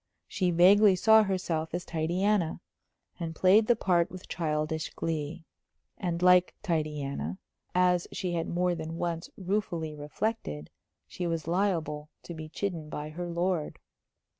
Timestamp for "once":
8.97-9.29